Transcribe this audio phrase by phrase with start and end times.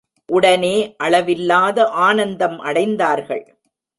[0.29, 0.95] உடனே,
[0.97, 3.43] அளவில்லாத ஆனந்தம் அடைந்தார்கள்.